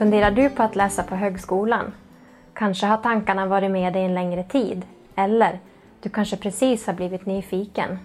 Funderar 0.00 0.30
du 0.30 0.50
på 0.50 0.62
att 0.62 0.76
läsa 0.76 1.02
på 1.02 1.14
högskolan? 1.14 1.92
Kanske 2.54 2.86
har 2.86 2.96
tankarna 2.96 3.46
varit 3.46 3.70
med 3.70 3.92
dig 3.92 4.04
en 4.04 4.14
längre 4.14 4.44
tid? 4.44 4.84
Eller, 5.14 5.58
du 6.02 6.08
kanske 6.08 6.36
precis 6.36 6.86
har 6.86 6.94
blivit 6.94 7.26
nyfiken? 7.26 7.98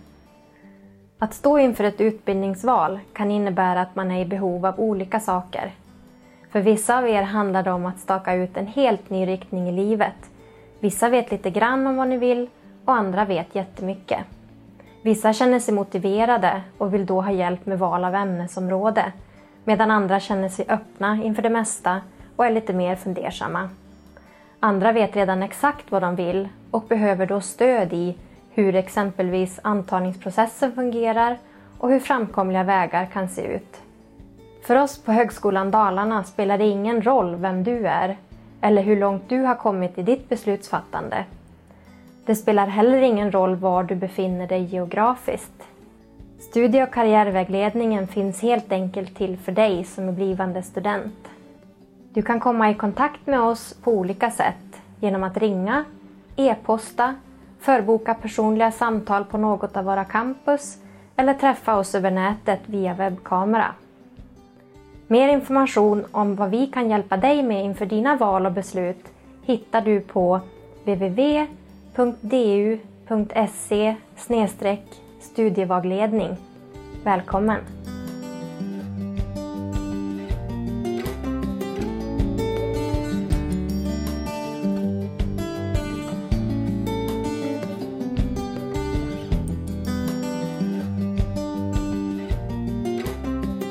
Att 1.19 1.33
stå 1.33 1.59
inför 1.59 1.83
ett 1.83 2.01
utbildningsval 2.01 2.99
kan 3.13 3.31
innebära 3.31 3.81
att 3.81 3.95
man 3.95 4.11
är 4.11 4.21
i 4.21 4.25
behov 4.25 4.65
av 4.65 4.79
olika 4.79 5.19
saker. 5.19 5.71
För 6.51 6.61
vissa 6.61 6.97
av 6.97 7.07
er 7.07 7.23
handlar 7.23 7.63
det 7.63 7.71
om 7.71 7.85
att 7.85 7.99
staka 7.99 8.33
ut 8.33 8.57
en 8.57 8.67
helt 8.67 9.09
ny 9.09 9.27
riktning 9.27 9.69
i 9.69 9.71
livet. 9.71 10.29
Vissa 10.79 11.09
vet 11.09 11.31
lite 11.31 11.49
grann 11.49 11.87
om 11.87 11.97
vad 11.97 12.07
ni 12.07 12.17
vill 12.17 12.49
och 12.85 12.93
andra 12.93 13.25
vet 13.25 13.55
jättemycket. 13.55 14.19
Vissa 15.01 15.33
känner 15.33 15.59
sig 15.59 15.73
motiverade 15.73 16.61
och 16.77 16.93
vill 16.93 17.05
då 17.05 17.21
ha 17.21 17.31
hjälp 17.31 17.65
med 17.65 17.79
val 17.79 18.05
av 18.05 18.15
ämnesområde 18.15 19.11
medan 19.65 19.91
andra 19.91 20.19
känner 20.19 20.49
sig 20.49 20.65
öppna 20.69 21.19
inför 21.23 21.41
det 21.41 21.49
mesta 21.49 22.01
och 22.35 22.45
är 22.45 22.51
lite 22.51 22.73
mer 22.73 22.95
fundersamma. 22.95 23.69
Andra 24.59 24.91
vet 24.91 25.15
redan 25.15 25.43
exakt 25.43 25.91
vad 25.91 26.01
de 26.01 26.15
vill 26.15 26.49
och 26.71 26.83
behöver 26.83 27.25
då 27.25 27.41
stöd 27.41 27.93
i 27.93 28.17
hur 28.53 28.75
exempelvis 28.75 29.59
antagningsprocessen 29.63 30.75
fungerar 30.75 31.37
och 31.77 31.89
hur 31.89 31.99
framkomliga 31.99 32.63
vägar 32.63 33.05
kan 33.05 33.29
se 33.29 33.41
ut. 33.41 33.81
För 34.63 34.75
oss 34.75 34.97
på 34.97 35.11
Högskolan 35.11 35.71
Dalarna 35.71 36.23
spelar 36.23 36.57
det 36.57 36.65
ingen 36.65 37.01
roll 37.01 37.35
vem 37.35 37.63
du 37.63 37.87
är 37.87 38.17
eller 38.61 38.81
hur 38.81 38.99
långt 38.99 39.29
du 39.29 39.41
har 39.41 39.55
kommit 39.55 39.97
i 39.97 40.01
ditt 40.01 40.29
beslutsfattande. 40.29 41.25
Det 42.25 42.35
spelar 42.35 42.67
heller 42.67 43.01
ingen 43.01 43.31
roll 43.31 43.55
var 43.55 43.83
du 43.83 43.95
befinner 43.95 44.47
dig 44.47 44.63
geografiskt. 44.63 45.63
Studie 46.39 46.83
och 46.83 46.93
karriärvägledningen 46.93 48.07
finns 48.07 48.41
helt 48.41 48.71
enkelt 48.71 49.17
till 49.17 49.37
för 49.37 49.51
dig 49.51 49.83
som 49.83 50.07
är 50.09 50.11
blivande 50.11 50.63
student. 50.63 51.29
Du 52.13 52.21
kan 52.21 52.39
komma 52.39 52.69
i 52.69 52.73
kontakt 52.73 53.27
med 53.27 53.41
oss 53.41 53.73
på 53.83 53.91
olika 53.91 54.31
sätt 54.31 54.81
genom 54.99 55.23
att 55.23 55.37
ringa, 55.37 55.85
e-posta, 56.35 57.15
förboka 57.59 58.13
personliga 58.13 58.71
samtal 58.71 59.25
på 59.25 59.37
något 59.37 59.77
av 59.77 59.85
våra 59.85 60.05
campus 60.05 60.77
eller 61.15 61.33
träffa 61.33 61.77
oss 61.77 61.95
över 61.95 62.11
nätet 62.11 62.59
via 62.65 62.93
webbkamera. 62.93 63.71
Mer 65.07 65.29
information 65.29 66.05
om 66.11 66.35
vad 66.35 66.49
vi 66.49 66.67
kan 66.67 66.89
hjälpa 66.89 67.17
dig 67.17 67.43
med 67.43 67.65
inför 67.65 67.85
dina 67.85 68.15
val 68.15 68.45
och 68.45 68.51
beslut 68.51 69.05
hittar 69.45 69.81
du 69.81 70.01
på 70.01 70.39
www.du.se 70.83 71.55
studievägledning. 75.25 76.37
Välkommen! 77.03 77.59